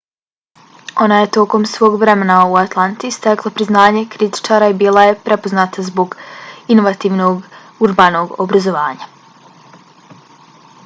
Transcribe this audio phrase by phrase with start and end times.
[1.05, 6.15] ona je tokom svog vremena u atlanti stekla priznanje kritičara i bila je prepoznata zbog
[6.77, 7.45] inovativnog
[7.89, 9.11] urbanog obrazovanja